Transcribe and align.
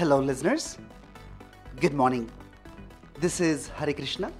Hello, 0.00 0.20
listeners. 0.20 0.62
Good 1.80 1.98
morning. 1.98 2.24
This 3.20 3.42
is 3.42 3.70
Harikrishna 3.70 4.30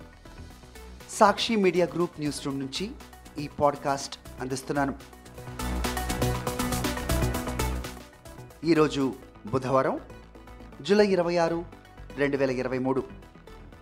Sakshi 1.11 1.56
media 1.56 1.87
group 1.95 2.19
news 2.19 2.47
room 2.47 2.59
నుంచి 2.59 2.90
ఈ 3.38 3.49
podcast 3.49 4.19
అందిస్తున్నాను. 4.41 4.95
ఈరోజు 8.65 9.15
బుధవారం 9.46 10.01
జూలై 10.83 11.06
ఇరవై 11.06 11.37
ఆరు 11.37 11.65
రెండు 12.17 12.37
వేల 12.37 12.51
ఇరవై 12.51 12.79
మూడు. 12.79 13.04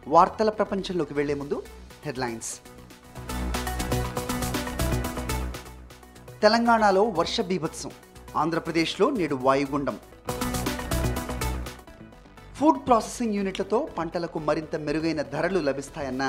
వార్తల 0.08 0.50
ప్రపంచంలోకి 0.50 1.14
వెళ్ళే 1.14 1.34
ముందు 1.34 1.62
హెడ్లైన్స్. 2.04 2.60
తెలంగాణలో 6.42 7.02
వర్ష 7.02 7.40
బీభత్సం. 7.40 7.90
ఆంధ్రప్రదేశ్లో 8.36 9.10
నేడు 9.10 9.34
వాయుగుండం. 9.34 9.98
ఫుడ్ 12.58 12.78
ప్రాసెసింగ్ 12.86 13.36
యూనిట్లతో 13.38 13.78
పంటలకు 13.96 14.38
మరింత 14.46 14.76
మెరుగైన 14.86 15.20
ధరలు 15.32 15.60
లభిస్తాయన్న 15.66 16.24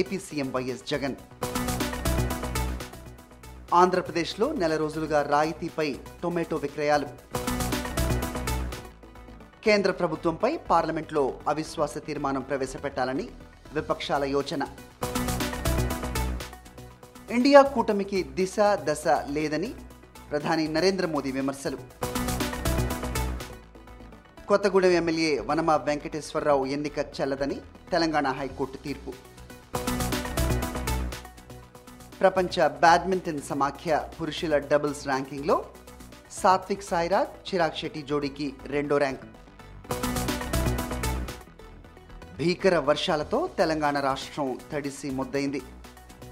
ఏపీ 0.00 0.16
సీఎం 0.24 0.48
వైఎస్ 0.54 0.82
జగన్. 0.90 1.14
ఆంధ్రప్రదేశ్లో 3.80 4.46
నెల 4.62 4.74
రోజులుగా 4.82 5.20
రాయితీపై 5.34 5.88
టొమాటో 6.22 6.58
విక్రయాలు. 6.64 7.08
కేంద్ర 9.66 9.92
ప్రభుత్వంపై 10.02 10.52
పార్లమెంట్లో 10.70 11.24
అవిశ్వాస 11.54 12.04
తీర్మానం 12.08 12.44
ప్రవేశపెట్టాలని 12.50 13.26
విపక్షాల 13.78 14.24
యోచన. 14.36 14.62
ఇండియా 17.38 17.62
కూటమికి 17.76 18.20
దిశ 18.40 18.56
దశ 18.90 19.06
లేదని 19.36 19.72
ప్రధాని 20.32 20.66
నరేంద్ర 20.78 21.06
మోదీ 21.14 21.32
విమర్శలు. 21.40 21.80
కొత్తగూడెం 24.48 24.90
ఎమ్మెల్యే 24.90 25.40
వనమ 25.40 25.70
వెంకటేశ్వరరావు 25.72 26.66
ఎన్నిక 26.66 26.98
చెల్లదని 26.98 27.54
తెలంగాణ 27.92 28.26
హైకోర్టు 28.28 28.76
తీర్పు. 28.76 29.12
ప్రపంచ 32.20 32.68
బ్యాడ్మింటన్ 32.68 33.40
సమాఖ్య 33.40 34.00
పురుషుల 34.20 34.58
డబుల్స్ 34.58 35.06
ర్యాంకింగ్లో 35.06 35.64
సాత్విక్ 36.32 36.82
సాయిరాజ్ 36.82 37.54
చిరాగ్ 37.54 37.78
శెట్టి 37.80 38.02
జోడీకి 38.02 38.54
రెండో 38.66 38.98
ర్యాంక్. 38.98 39.24
భీకర 42.36 42.78
వర్షాలతో 42.78 43.48
తెలంగాణ 43.58 44.00
రాష్ట్రం 44.00 44.58
తడిసి 44.72 45.10
ముద్దయింది. 45.10 45.62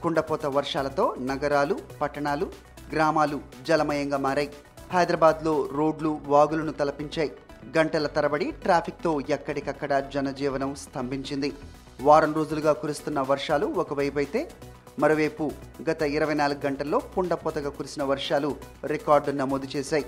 కుండపోత 0.03 0.47
వర్షాలతో 0.47 1.17
నగరాలు 1.21 1.79
పట్టణాలు 2.01 2.53
గ్రామాలు 2.93 3.41
జలమయంగా 3.63 4.17
మారాయి. 4.17 4.53
హైదరాబాద్లో 4.93 5.69
రోడ్లు 5.73 6.21
వాగులను 6.25 6.73
తలపించాయి. 6.73 7.33
గంటల 7.77 8.07
తరబడి 8.07 8.51
ట్రాఫిక్తో 8.51 9.21
ఎక్కడికక్కడ 9.37 10.11
జనజీవనం 10.15 10.75
స్తంభించింది. 10.75 11.53
వారం 12.01 12.33
రోజులుగా 12.35 12.73
కురుస్తున్న 12.73 13.21
వర్షాలు 13.21 13.67
ఒకవైపు 13.67 14.19
అయితే 14.19 14.51
మరోవైపు 14.99 15.45
గత 15.91 16.03
ఇరవై 16.03 16.35
నాలుగు 16.35 16.61
గంటల్లో 16.67 16.99
కుండపోతగా 17.15 17.71
కురిసిన 17.71 18.03
వర్షాలు 18.03 18.57
రికార్డు 18.85 19.31
నమోదు 19.31 19.69
చేశాయి. 19.77 20.07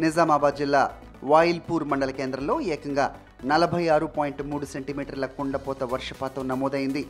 నిజామాబాద్ 0.00 0.56
జిల్లా 0.56 0.82
వాయిల్పూర్ 1.24 1.84
మండల 1.84 2.10
కేంద్రంలో 2.10 2.60
ఏకంగా 2.60 3.06
నలభై 3.44 3.88
ఆరు 3.88 4.06
పాయింట్ 4.06 4.42
మూడు 4.42 4.66
సెంటీమీటర్ల 4.66 5.26
కుండపోత 5.26 5.84
వర్షపాతం 5.84 6.48
నమోదైంది. 6.48 7.06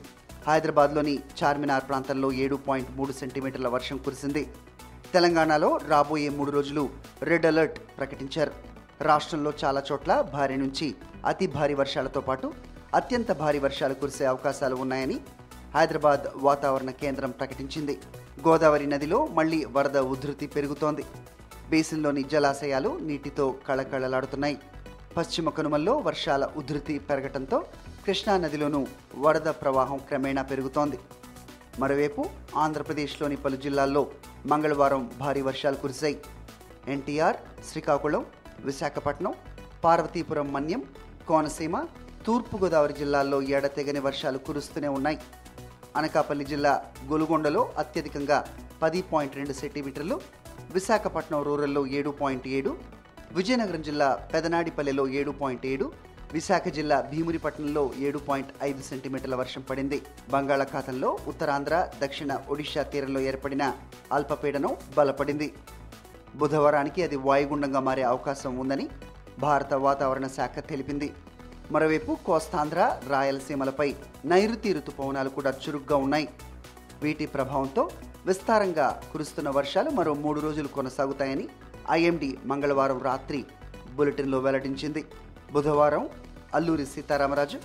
హైదరాబాద్లోని 0.49 1.19
చార్మినార్ 1.39 1.89
ప్రాంతంలో 1.89 2.33
ఏడు 2.33 2.57
పాయింట్ 2.57 2.91
మూడు 2.97 3.13
సెంటీమీటర్ల 3.13 3.69
వర్షం 3.69 3.97
కురిసింది. 3.97 4.43
తెలంగాణలో 5.15 5.81
రాబోయే 5.89 6.29
మూడు 6.29 6.51
రోజులు 6.51 6.89
రెడ్ 7.23 7.47
అలర్ట్ 7.47 7.79
ప్రకటించారు. 7.99 8.53
రాష్ట్రంలో 9.03 9.53
చాలా 9.65 9.83
చోట్ల 9.93 10.21
భారీ 10.21 10.57
నుంచి 10.57 10.95
అతి 11.27 11.47
భారీ 11.47 11.75
వర్షాలతో 11.75 12.21
పాటు 12.21 12.53
అత్యంత 12.95 13.33
భారీ 13.33 13.59
వర్షాలు 13.59 13.95
కురిసే 13.95 14.25
అవకాశాలు 14.25 14.77
ఉన్నాయని 14.77 15.21
హైదరాబాద్ 15.75 16.21
వాతావరణ 16.37 16.91
కేంద్రం 16.91 17.31
ప్రకటించింది. 17.31 17.99
గోదావరి 18.49 18.87
నదిలో 18.87 19.27
మళ్ళీ 19.27 19.65
వరద 19.65 19.99
ఉధృతి 19.99 20.47
పెరుగుతోంది. 20.47 21.05
బేసిన్లోని 21.71 22.23
జలాశయాలు 22.23 22.99
నీటితో 23.03 23.55
కళకళలాడుతున్నాయి. 23.69 24.59
పశ్చిమ 25.17 25.51
కనుమల్లో 25.51 25.97
వర్షాల 25.97 26.51
ఉధృతి 26.57 26.99
పెరగటంతో 26.99 27.65
కృష్ణా 28.07 28.37
నదిలోనూ 28.37 28.87
వరద 29.17 29.49
ప్రవాహం 29.49 29.97
క్రమేణా 29.97 30.43
పెరుగుతోంది. 30.43 30.99
మరోవైపు 31.79 32.25
ఆంధ్రప్రదేశ్లోని 32.57 33.37
పలు 33.37 33.57
జిల్లాల్లో 33.57 34.07
మంగళవారం 34.47 35.11
భారీ 35.19 35.41
వర్షాలు 35.41 35.77
కురిశాయి. 35.77 36.21
ఎన్టీఆర్ 36.89 37.37
శ్రీకాకుళం 37.71 38.27
విశాఖపట్నం 38.65 39.35
పార్వతీపురం 39.85 40.53
మన్యం 40.53 40.83
కోనసీమ 41.29 41.85
తూర్పుగోదావరి 42.27 42.93
జిల్లాల్లో 42.93 43.43
ఎడతెగని 43.43 43.99
వర్షాలు 43.99 44.39
కురుస్తూనే 44.39 44.89
ఉన్నాయి. 44.89 45.19
అనకాపల్లి 45.97 46.45
జిల్లా 46.45 46.85
గొలుగొండలో 47.09 47.73
అత్యధికంగా 47.79 48.45
పది 48.83 49.03
పాయింట్ 49.03 49.37
రెండు 49.37 49.53
సెంటీమీటర్లు 49.53 50.21
విశాఖపట్నం 50.73 51.43
రూరల్లో 51.43 51.87
ఏడు 51.87 52.11
పాయింట్ 52.11 52.49
ఏడు 52.49 52.77
విజయనగరం 53.33 53.83
జిల్లా 53.83 54.29
పెదనాడిపల్లెలో 54.35 55.09
ఏడు 55.09 55.31
పాయింట్ 55.31 55.67
ఏడు 55.67 55.93
విశాఖ 56.33 56.69
జిల్లా 56.69 57.01
భీమునిపట్నంలో 57.01 57.91
ఏడు 57.99 58.19
పాయింట్ 58.19 58.51
ఐదు 58.63 58.83
సెంటీమీటర్ల 58.83 59.35
వర్షం 59.35 59.61
పడింది. 59.61 60.03
బంగాళాఖాతంలో 60.31 61.19
ఉత్తరాంధ్ర 61.27 61.89
దక్షిణ 62.03 62.39
ఒడిశా 62.49 62.83
తీరంలో 62.83 63.21
ఏర్పడిన 63.21 63.75
అల్పపీడనం 64.13 64.77
బలపడింది. 64.97 65.53
బుధవారానికి 66.41 67.01
అది 67.07 67.17
వాయుగుండంగా 67.27 67.81
మారే 67.87 68.05
అవకాశం 68.13 68.53
ఉందని 68.63 68.87
భారత 69.45 69.73
వాతావరణ 69.87 70.27
శాఖ 70.37 70.55
తెలిపింది. 70.71 71.09
మరోవైపు 71.75 72.13
కోస్తాంధ్ర 72.27 72.81
రాయలసీమలపై 73.09 73.89
నైరుతి 74.31 74.71
రుతుపవనాలు 74.77 75.31
కూడా 75.37 75.51
చురుగ్గా 75.63 75.97
ఉన్నాయి. 76.07 76.29
వీటి 77.03 77.27
ప్రభావంతో 77.35 77.83
విస్తారంగా 78.27 78.87
కురుస్తున్న 79.13 79.51
వర్షాలు 79.59 79.91
మరో 79.99 80.13
మూడు 80.25 80.41
రోజులు 80.41 80.69
కొనసాగుతాయని 80.69 81.47
ఐఎండి 81.91 82.31
మంగళవారం 82.51 82.99
రాత్రి 83.09 83.41
బులెటిన్లో 83.97 84.39
వెల్లడించింది. 84.47 85.03
బుధవారం 85.53 86.05
అల్లూరి 86.55 86.87
సీతారామరాజు 86.87 87.59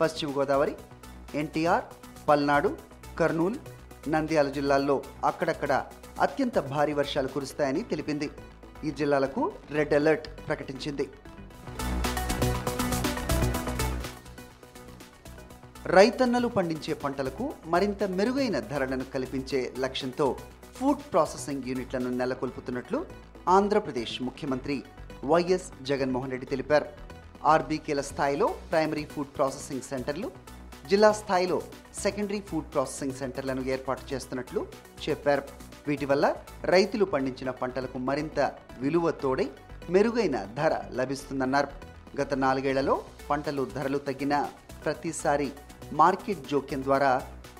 పశ్చిమ 0.00 0.30
గోదావరి 0.38 0.74
ఎన్టీఆర్ 1.40 1.84
పల్నాడు 2.28 2.70
కర్నూలు 3.18 3.58
నంద్యాల 4.12 4.48
జిల్లాల్లో 4.56 4.96
అక్కడక్కడ 5.24 5.72
అత్యంత 6.26 6.58
భారీ 6.72 6.94
వర్షాలు 7.00 7.28
కురుస్తాయని 7.34 7.82
తెలిపింది. 7.92 8.28
ఈ 8.86 8.90
జిల్లాలకు 9.00 9.42
రెడ్ 9.76 9.94
అలర్ట్ 9.98 10.28
ప్రకటించింది. 10.48 11.06
రైతన్నలు 15.96 16.48
పండించే 16.56 16.92
పంటలకు 17.04 17.44
మరింత 17.72 18.02
మెరుగైన 18.18 18.58
ధరలను 18.72 19.06
కల్పించే 19.14 19.60
లక్ష్యంతో 19.84 20.26
ఫుడ్ 20.76 21.02
ప్రాసెసింగ్ 21.12 21.66
యూనిట్లను 21.70 22.10
నెలకొల్పుతున్నట్లు 22.20 22.98
ఆంధ్రప్రదేశ్ 23.56 24.14
ముఖ్యమంత్రి 24.28 24.76
వైఎస్ 25.32 25.68
జగన్మోహన్ 25.90 26.32
రెడ్డి 26.34 26.48
తెలిపారు. 26.52 26.86
ఆర్బీకేల 27.52 28.00
స్థాయిలో 28.10 28.46
ప్రైమరీ 28.70 29.04
ఫుడ్ 29.14 29.34
ప్రాసెసింగ్ 29.36 29.88
సెంటర్లు 29.90 30.30
జిల్లా 30.90 31.10
స్థాయిలో 31.12 31.58
సెకండరీ 32.04 32.40
ఫుడ్ 32.48 32.70
ప్రాసెసింగ్ 32.72 33.18
సెంటర్లను 33.20 33.62
ఏర్పాటు 33.74 34.14
చేస్తున్నట్లు 34.14 34.60
చెప్పారు. 35.08 35.44
వీటి 35.88 36.06
వల్ల 36.06 36.26
రైతులు 36.64 37.04
పండించిన 37.04 37.50
పంటలకు 37.50 37.98
మరింత 37.98 38.40
విలువ 38.78 39.10
తోడై 39.10 39.46
మెరుగైన 39.90 40.36
ధర 40.44 40.74
లభిస్తుందన్నారు. 40.92 41.68
గత 42.20 42.34
నాలుగేళ్ళలో 42.34 42.94
పంటలు 43.30 43.66
ధరలు 43.74 43.98
తగ్గిన 43.98 44.34
ప్రతిసారి 44.84 45.48
మార్కెట్ 45.92 46.48
జోక్యం 46.50 46.82
ద్వారా 46.82 47.10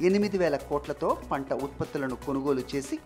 ఎనిమిది 0.01 0.39
వేల 0.39 0.57
కోట్లతో 0.57 1.09
పంట 1.31 1.53
ఉత్పత్తులను 1.53 2.17
కొనుగోలు 2.27 2.63
చేసి 2.75 2.99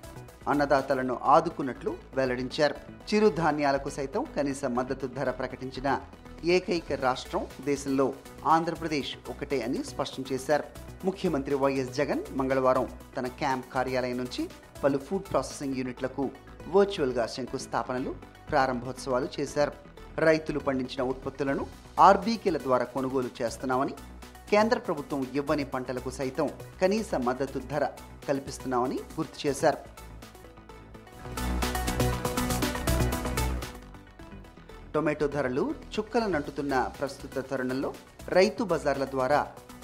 అన్నదాతలను 0.48 1.14
ఆదుకున్నట్లు 1.34 1.96
వెల్లడించారు. 2.14 2.74
చిరుధాన్యాలకు 3.08 3.90
సైతం 3.90 4.26
కనీస 4.36 4.64
మద్దతు 4.64 5.06
ధర 5.06 5.30
ప్రకటించిన 5.30 6.00
ఏకైక 6.44 6.92
రాష్ట్రం 6.92 7.46
దేశంలో 7.64 8.06
ఆంధ్రప్రదేశ్ 8.46 9.12
ఒకటే 9.30 9.62
అని 9.62 9.84
స్పష్టం 9.84 10.24
చేశారు. 10.32 10.64
ముఖ్యమంత్రి 11.04 11.54
వైఎస్ 11.54 11.94
జగన్ 11.94 12.22
మంగళవారం 12.30 12.86
తన 13.16 13.26
క్యాంప్ 13.26 13.66
కార్యాలయం 13.74 14.18
నుంచి 14.18 14.42
పలు 14.82 14.98
ఫుడ్ 15.06 15.26
ప్రాసెసింగ్ 15.32 15.78
యూనిట్లకు 15.80 16.24
వర్చువల్గా 16.74 17.24
శంకుస్థాపనలు 17.34 18.12
ప్రారంభోత్సవాలు 18.50 19.28
చేశారు. 19.36 19.72
రైతులు 20.26 20.60
పండించిన 20.66 21.02
ఉత్పత్తులను 21.02 21.64
ఆర్బీకేల 22.00 22.58
ద్వారా 22.58 22.84
కొనుగోలు 22.94 23.30
చేస్తున్నామని 23.40 23.94
కేంద్ర 24.50 24.78
ప్రభుత్వం 24.78 25.26
ఇవ్వని 25.34 25.64
పంటలకు 25.64 26.10
సైతం 26.10 26.48
కనీస 26.82 27.10
మద్దతు 27.28 27.58
ధర 27.72 27.84
కల్పిస్తున్నామని 28.28 28.98
గుర్తు 29.18 29.38
చేశారు. 29.46 29.80
టొమాటో 34.94 35.26
ధరలు 35.26 35.64
చుక్కలనంటుతున్న 35.94 36.74
ప్రస్తుత 37.00 37.38
తరుణంలో 37.50 37.90
రైతు 38.28 38.62
బజార్ల 38.64 39.04
ద్వారా 39.14 39.40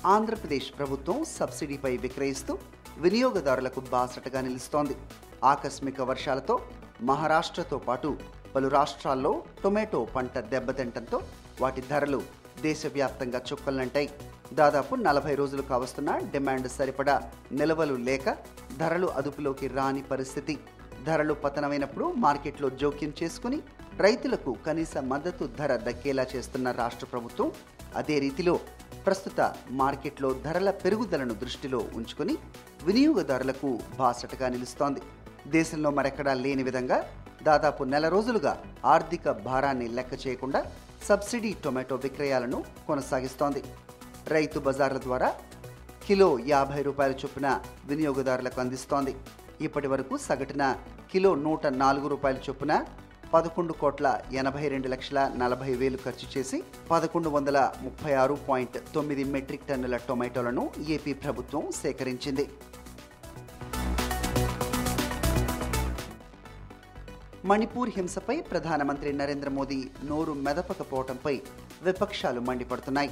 ఆంధ్రప్రదేశ్ 0.06 0.68
ప్రభుత్వం 0.78 1.18
సబ్సిడీపై 1.38 1.92
విక్రయిస్తూ 1.96 2.52
వినియోగదారులకు 2.98 3.80
బాసటగా 3.80 4.40
నిలుస్తోంది. 4.40 4.96
ఆకస్మిక 5.44 6.00
వర్షాలతో 6.00 6.60
మహారాష్ట్రతో 7.02 7.78
పాటు 7.78 8.18
పలు 8.56 8.68
రాష్ట్రాల్లో 8.68 9.44
టొమాటో 9.62 10.04
పంట 10.04 10.38
దెబ్బతింటంతో 10.38 11.22
వాటి 11.60 11.82
ధరలు 11.90 12.22
దేశవ్యాప్తంగా 12.62 13.42
చుక్కలంటాయి 13.52 14.10
దాదాపు 14.52 14.94
నలభై 14.94 15.34
రోజులు 15.34 15.62
కావస్తున్న 15.62 16.18
డిమాండ్ 16.18 16.68
సరిపడా 16.68 17.30
నిల్వలు 17.52 17.94
లేక 17.94 18.36
ధరలు 18.78 19.06
అదుపులోకి 19.06 19.66
రాని 19.68 20.02
పరిస్థితి. 20.02 20.58
ధరలు 21.06 21.34
పతనమైనప్పుడు 21.34 22.04
మార్కెట్లో 22.04 22.70
జోక్యం 22.70 23.12
చేసుకుని 23.22 23.58
రైతులకు 24.00 24.56
కనీస 24.66 24.96
మద్దతు 24.96 25.44
ధర 25.44 25.76
దక్కేలా 25.76 26.26
చేస్తున్న 26.36 26.70
రాష్ట్ర 26.70 27.06
ప్రభుత్వం 27.06 27.52
అదే 27.96 28.18
రీతిలో 28.18 28.60
ప్రస్తుత 29.06 29.54
మార్కెట్లో 29.70 30.32
ధరల 30.32 30.70
పెరుగుదలను 30.70 31.34
దృష్టిలో 31.34 31.78
ఉంచుకుని 31.78 32.36
వినియోగదారులకు 32.82 33.80
బాసటగా 33.98 34.48
నిలుస్తోంది. 34.48 35.00
దేశంలో 35.46 35.90
మరెక్కడా 35.90 36.34
లేని 36.34 36.62
విధంగా 36.62 36.98
దాదాపు 37.42 37.84
నెల 37.84 38.08
రోజులుగా 38.08 38.62
ఆర్థిక 38.84 39.30
భారాన్ని 39.30 39.88
లెక్క 39.88 40.26
చేయకుండా 40.26 40.64
సబ్సిడీ 41.08 41.52
టొమాటో 41.64 41.96
విక్రయాలను 41.96 42.64
కొనసాగిస్తోంది. 42.86 43.62
రైతు 44.28 44.58
బజార్ల 44.58 44.98
ద్వారా 44.98 45.34
కిలో 46.06 46.38
యాభై 46.46 46.82
రూపాయల 46.82 47.12
చొప్పున 47.12 47.60
వినియోగదారులకు 47.86 48.60
అందిస్తోంది. 48.60 49.16
ఇప్పటి 49.60 49.88
వరకు 49.88 50.16
సగటున 50.16 50.76
కిలో 51.12 51.34
నూట 51.34 51.66
నాలుగు 51.66 52.08
రూపాయల 52.08 52.36
చొప్పున 52.36 52.84
పదకొండు 53.34 53.72
కోట్ల 53.72 54.06
ఎనభై 54.40 54.68
రెండు 54.68 54.88
లక్షల 54.92 55.20
నలభై 55.42 55.74
వేలు 55.80 55.98
ఖర్చు 56.04 56.26
చేసి 56.32 56.58
పదకొండు 56.90 57.28
వందల 57.28 57.58
ముప్పై 57.82 58.12
ఆరు 58.22 58.34
పాయింట్ 58.48 58.76
తొమ్మిది 58.94 59.24
మెట్రిక్ 59.34 59.64
టన్నుల 59.68 59.96
టొమాటోలను 60.08 60.64
ఏపీ 60.96 61.12
ప్రభుత్వం 61.22 61.64
సేకరించింది. 61.82 62.44
మణిపూర్ 67.44 67.92
హింసపై 67.96 68.36
ప్రధానమంత్రి 68.50 69.12
నరేంద్ర 69.12 69.48
మోదీ 69.48 69.80
నోరు 70.04 70.32
మెదపకపోవడంపై 70.32 71.34
విపక్షాలు 71.82 72.40
మండిపడుతున్నాయి. 72.50 73.10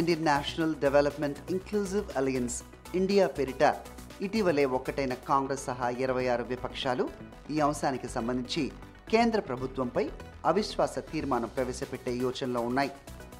Indian 0.00 0.28
National 0.32 0.78
Development 0.86 1.42
Inclusive 1.50 2.16
Alliance 2.16 2.60
India 3.00 3.26
పేరిట 3.26 3.74
ఇటీవలే 4.26 4.64
ఒక్కటైన 4.78 5.14
కాంగ్రెస్ 5.14 5.66
సహా 5.66 5.88
ఇరవై 6.04 6.28
ఆరు 6.28 6.44
విపక్షాలు 6.54 7.04
ఈ 7.50 7.58
అంశానికి 7.60 8.08
సంబంధించి 8.08 8.64
కేంద్ర 9.12 9.40
ప్రభుత్వంపై 9.40 10.10
అవిశ్వాస 10.46 10.98
తీర్మానం 10.98 11.48
ప్రవేశపెట్టే 11.48 12.12
యోచనలో 12.12 12.60
ఉన్నాయి. 12.60 12.90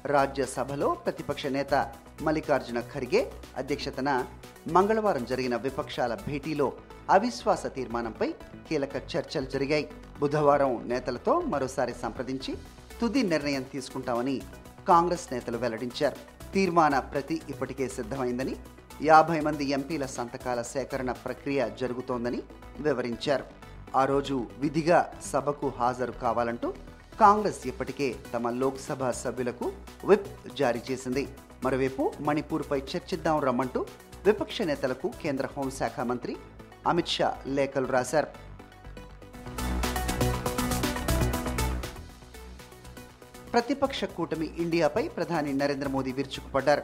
రాజ్యసభలో 0.05 0.89
ప్రతిపక్ష 1.05 1.45
నేత 1.45 1.93
మల్లికార్జున 2.21 2.79
ఖర్గే 2.79 3.21
అధ్యక్షతన 3.57 4.25
మంగళవారం 4.67 5.25
జరిగిన 5.25 5.55
విపక్షాల 5.55 6.13
భేటీలో 6.27 6.73
అవిశ్వాస 7.09 7.65
తీర్మానంపై 7.65 8.29
కీలక 8.69 8.95
చర్చలు 8.95 9.45
జరిగాయి. 9.45 9.89
బుధవారం 10.19 10.89
నేతలతో 10.89 11.39
మరోసారి 11.39 11.95
సంప్రదించి 12.01 12.57
తుది 13.01 13.23
నిర్ణయం 13.23 13.65
తీసుకుంటామని 13.73 14.41
కాంగ్రెస్ 14.87 15.33
నేతలు 15.33 15.57
వెల్లడించారు. 15.57 16.15
తీర్మాన 16.53 16.99
ప్రతి 16.99 17.41
ఇప్పటికే 17.49 17.87
సిద్ధమైందని 17.87 18.55
యాభై 19.01 19.39
మంది 19.39 19.65
ఎంపీల 19.65 20.05
సంతకాల 20.05 20.61
సేకరణ 20.61 21.11
ప్రక్రియ 21.11 21.69
జరుగుతోందని 21.81 22.41
వివరించారు. 22.79 23.62
ఆ 23.95 24.05
రోజు 24.05 24.47
విధిగా 24.59 25.13
సభకు 25.31 25.67
హాజరు 25.67 26.11
కావాలంటూ 26.11 26.73
కాంగ్రెస్ 27.19 27.67
ఇప్పటికే 27.67 28.15
తమ 28.33 28.49
లోక్సభ 28.49 29.09
సభ్యులకు 29.09 29.71
విప్ 30.05 30.27
జారీ 30.55 30.81
చేసింది. 30.91 31.27
మరోవైపు 31.63 32.13
మణిపూర్పై 32.19 32.79
చర్చిద్దాం 32.79 33.39
రమ్మంటూ 33.39 33.85
విపక్ష 34.25 34.61
నేతలకు 34.61 35.11
కేంద్ర 35.21 35.49
హోంశాఖ 35.57 35.99
మంత్రి 35.99 36.35
అమిత్ 36.87 37.07
షా 37.07 37.37
లేఖలు 37.47 37.85
రాశారు. 37.85 38.27
ప్రతిపక్ష 43.53 44.03
కూటమి 44.03 44.45
ఇండియాపై 44.57 45.07
ప్రధాని 45.07 45.53
నరేంద్ర 45.53 45.87
మోదీ 45.87 46.11
విరుచుకుపడ్డారు. 46.11 46.83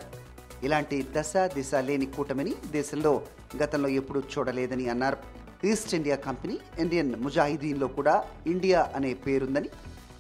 ఇలాంటి 0.64 1.08
దశ 1.18 1.34
దిశ 1.38 1.74
లేని 1.76 2.06
కూటమిని 2.06 2.56
దేశంలో 2.72 3.22
గతంలో 3.64 3.90
ఎప్పుడూ 3.90 4.20
చూడలేదని 4.20 4.90
అన్నారు. 4.90 5.39
ఈస్ట్ 5.68 5.94
ఇండియా 5.96 6.16
కంపెనీ 6.16 6.60
ఇండియన్ 6.80 7.16
ముజాహిదీన్లో 7.24 7.88
కూడా 7.88 8.24
ఇండియా 8.48 8.92
అనే 8.96 9.14
పేరుందని 9.14 9.70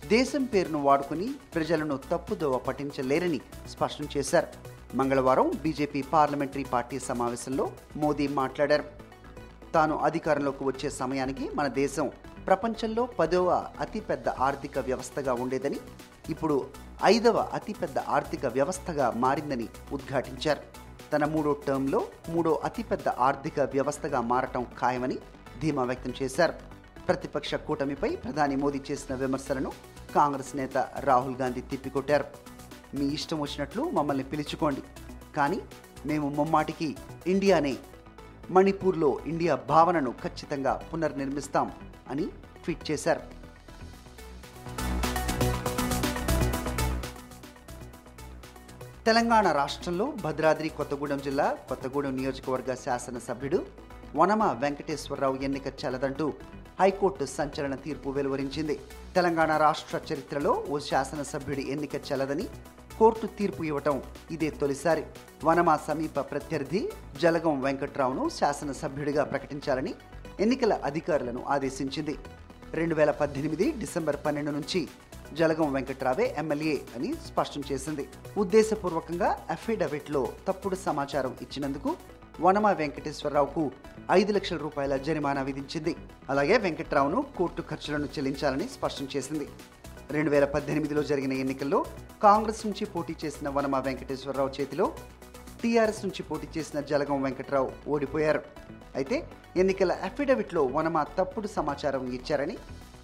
దేశం 0.07 0.43
పేరును 0.43 0.79
వాడుకుని 0.83 1.27
ప్రజలను 1.55 1.99
తప్పుదోవ 2.11 2.57
పట్టించలేరని 2.57 3.41
స్పష్టం 3.69 4.07
చేశారు. 4.17 4.47
మంగళవారం 4.95 5.51
బీజేపీ 5.63 6.01
పార్లమెంటరీ 6.01 6.63
పార్టీ 6.63 6.99
సమావేశంలో 6.99 7.71
మోదీ 7.95 8.27
మాట్లాడారు. 8.27 8.83
తాను 9.73 9.97
అధికారంలోకి 9.97 10.63
వచ్చే 10.63 10.89
సమయానికి 10.89 11.49
మన 11.55 11.67
దేశం 11.67 12.11
ప్రపంచంలో 12.45 13.05
పదవ 13.05 13.49
అతిపెద్ద 13.79 14.29
ఆర్థిక 14.29 14.79
వ్యవస్థగా 14.79 15.33
ఉండేదని 15.33 15.79
ఇప్పుడు 16.29 16.67
ఐదవ 17.03 17.37
అతిపెద్ద 17.37 17.99
ఆర్థిక 17.99 18.45
వ్యవస్థగా 18.45 19.11
మారిందని 19.11 19.67
ఉద్ఘాటించారు. 19.91 20.78
తన 21.13 21.25
మూడో 21.25 21.53
టర్మ్లో 21.67 22.07
మూడో 22.29 22.51
అతిపెద్ద 22.63 23.07
ఆర్థిక 23.09 23.59
వ్యవస్థగా 23.59 24.21
మారటం 24.21 24.65
ఖాయమని 24.79 25.17
ధీమా 25.61 25.83
వ్యక్తం 25.83 26.13
చేశారు. 26.21 26.53
ప్రతిపక్ష 27.07 27.55
కూటమిపై 27.55 28.15
ప్రధాని 28.15 28.55
మోదీ 28.55 28.81
చేసిన 28.91 29.15
విమర్శలను 29.15 29.71
కాంగ్రెస్ 30.15 30.55
నేత 30.55 30.77
రాహుల్ 30.99 31.35
గాంధీ 31.35 31.61
తిప్పికొట్టారు. 31.61 32.25
మీ 32.95 33.05
ఇష్టం 33.05 33.39
వచ్చినట్లు 33.39 33.83
మమ్మల్ని 33.89 34.23
పిలుచుకోండి. 34.23 34.83
కానీ 35.37 35.61
మేము 36.05 36.29
ముమ్మాటికి 36.29 36.95
ఇండియానే 37.27 37.77
మణిపూర్లో 38.51 39.19
ఇండియా 39.25 39.55
భావనను 39.55 40.11
ఖచ్చితంగా 40.11 40.73
పునర్నిర్మిస్తాం 40.93 41.71
అని 42.09 42.25
ట్వీట్ 42.63 42.91
చేశారు. 42.91 43.38
తెలంగాణ 49.09 49.51
రాష్ట్రంలో 49.51 50.05
భద్రాద్రి 50.23 50.69
కొత్తగూడెం 50.69 51.19
జిల్లా 51.19 51.45
కొత్తగూడెం 51.69 52.15
నియోజకవర్గ 52.15 52.73
శాసనసభ్యుడు 52.73 53.59
వనమ 54.15 54.43
వెంకటేశ్వరరావు 54.61 55.37
ఎన్నిక 55.47 55.67
చెల్లదంటూ 55.67 56.33
హైకోర్టు 56.79 57.25
సంచలన 57.25 57.75
తీర్పు 57.75 58.09
వెలువరించింది. 58.09 58.75
తెలంగాణ 59.15 59.57
రాష్ట్ర 59.57 60.01
చరిత్రలో 60.09 60.53
ఓ 60.69 60.79
శాసనసభ్యుడి 60.89 61.65
ఎన్నిక 61.71 61.95
చెల్లదని 62.11 62.45
కోర్టు 62.99 63.27
తీర్పు 63.39 63.63
ఇవ్వటం 63.63 64.03
ఇదే 64.31 64.49
తొలిసారి. 64.49 65.05
వనమ 65.43 65.75
సమీప 65.87 66.19
ప్రత్యర్థి 66.19 66.91
జలగం 67.21 67.61
వెంకట్రావును 67.61 68.29
శాసనసభ్యుడిగా 68.39 69.23
ప్రకటించాలని 69.23 69.93
ఎన్నికల 70.39 70.73
అధికారులను 70.73 71.43
ఆదేశించింది. 71.47 72.17
రెండు 72.73 72.95
వేల 72.95 73.11
పద్దెనిమిది 73.11 73.71
డిసెంబర్ 73.71 74.17
పన్నెండు 74.25 74.51
నుంచి 74.51 74.87
జలగం 75.37 75.73
వెంకట్రావే 75.73 76.35
ఎమ్మెల్యే 76.37 76.75
అని 76.95 77.09
స్పష్టం 77.27 77.63
చేసింది. 77.71 78.05
ఉద్దేశపూర్వకంగా 78.37 79.45
అఫిడవిట్లో 79.55 80.21
తప్పుడు 80.47 80.75
సమాచారం 80.87 81.33
ఇచ్చినందుకు 81.41 81.91
వనమ 82.41 82.67
వెంకటేశ్వరరావుకు 82.71 83.71
ఐదు 84.11 84.31
లక్షల 84.31 84.57
రూపాయల 84.57 84.97
జరిమానా 84.97 85.41
విధించింది. 85.41 85.95
అలాగే 86.29 86.57
వెంకట్రావును 86.57 87.21
కోర్టు 87.37 87.61
ఖర్చులను 87.69 88.05
చెల్లించాలని 88.05 88.67
స్పష్టం 88.67 89.07
చేసింది. 89.15 89.47
రెండు 90.11 90.29
వేల 90.31 90.45
పద్దెనిమిదిలో 90.45 91.03
జరిగిన 91.03 91.33
ఎన్నికల్లో 91.33 91.85
కాంగ్రెస్ 92.23 92.65
నుంచి 92.65 92.85
పోటీ 92.85 93.15
చేసిన 93.25 93.49
వనమ 93.49 93.77
వెంకటేశ్వరరావు 93.87 94.51
చేతిలో 94.59 94.85
టీఆర్ఎస్ 95.61 96.03
నుంచి 96.05 96.23
పోటీ 96.23 96.47
చేసిన 96.57 96.79
జలగం 96.79 97.21
వెంకట్రావు 97.23 97.69
ఓడిపోయారు. 97.87 98.41
అయితే 98.95 99.17
ఎన్నికల 99.57 99.91
అఫిడవిట్లో 99.91 100.61
వనమ 100.63 101.03
తప్పుడు 101.03 101.47
సమాచారం 101.47 102.13
ఇచ్చారని 102.13 102.57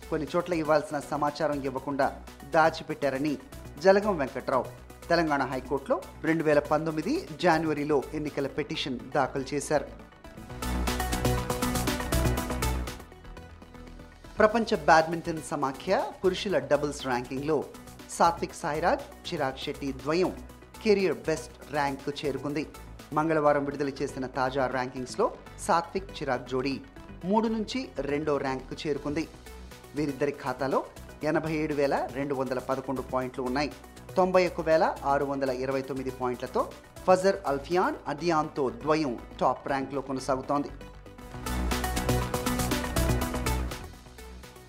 కొన్ని 0.09 0.27
చోట్ల 0.33 0.53
ఇవ్వాల్సిన 0.53 0.97
సమాచారం 1.11 1.59
ఇవ్వకుండా 1.69 2.07
దాచిపెట్టారని 2.55 3.33
జలగం 3.83 4.17
వెంకట్రావు. 4.17 4.65
తెలంగాణ 5.09 5.43
హైకోర్టులో 5.51 5.95
రెండు 6.27 6.43
వేల 6.43 6.59
పంతొమ్మిది 6.71 7.13
జనవరిలో 7.41 7.97
ఎన్నికల 8.13 8.47
పిటిషన్ 8.57 8.99
దాఖలు 9.15 9.45
చేశారు. 9.53 9.87
ప్రపంచ 14.39 14.75
బ్యాడ్మింటన్ 14.89 15.43
సమాఖ్య 15.51 16.03
పురుషుల 16.23 16.57
డబుల్స్ 16.71 17.05
ర్యాంకింగ్లో 17.07 17.57
సాత్విక్ 18.17 18.57
సాయిరాజ్ 18.63 19.05
చిరాగ్ 19.27 19.61
శెట్టి 19.65 19.89
ద్వయం 20.03 20.31
కెరియర్ 20.83 21.17
బెస్ట్ 21.27 21.55
ర్యాంక్కు 21.73 22.11
చేరుకుంది. 22.21 22.63
మంగళవారం 23.13 23.65
విడుదల 23.65 23.91
చేసిన 23.99 24.25
తాజా 24.37 24.63
ర్యాంకింగ్స్లో 24.75 25.25
సాత్విక్ 25.67 26.13
చిరాగ్ 26.17 26.49
జోడీ 26.51 26.75
మూడు 27.31 27.47
నుంచి 27.47 27.79
రెండో 28.11 28.33
ర్యాంకు 28.37 28.75
చేరుకుంది. 28.83 29.23
వీరిద్దరి 29.95 30.31
ఖాతాలో 30.31 30.83
ఎనభై 31.23 31.53
ఏడు 31.53 31.73
వేల 31.73 32.09
రెండు 32.13 32.35
వందల 32.35 32.59
పదకొండు 32.59 33.01
పాయింట్లు 33.01 33.43
ఉన్నాయి. 33.43 33.71
తొంభై 34.17 34.47
ఒక్క 34.47 34.61
వేల 34.61 34.95
ఆరు 35.03 35.25
వందల 35.25 35.49
ఇరవై 35.49 35.81
తొమ్మిది 35.81 36.11
పాయింట్లతో 36.11 36.71
ఫజర్ 37.07 37.35
అల్ఫియాన్ 37.47 37.95
అదియాన్తో 38.07 38.69
ద్వయం 38.69 39.19
టాప్ 39.41 39.67
ర్యాంక్లో 39.67 40.01
కొనసాగుతోంది. 40.01 40.69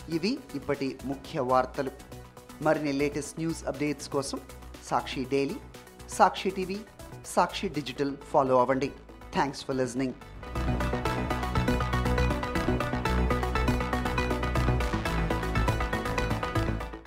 ఇవి 0.09 0.39
ఇప్పటి 0.55 0.99
ముఖ్య 1.05 1.41
వార్తలు. 1.41 1.91
మరిన్ని 2.63 2.93
లేటెస్ట్ 2.93 3.39
న్యూస్ 3.39 3.65
అప్డేట్స్ 3.65 4.09
కోసం 4.09 4.41
Sakshi 4.85 5.25
daily 5.25 5.57
Sakshi 6.11 6.51
TV 6.51 6.79
Sakshi 7.27 7.69
digital 7.69 8.17
follow 8.17 8.61
అవ్వండి. 8.61 8.93
Thanks 9.33 9.65
for 9.65 9.77
listening. 9.77 10.15